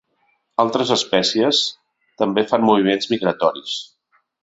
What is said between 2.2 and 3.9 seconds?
també fan moviments migratoris.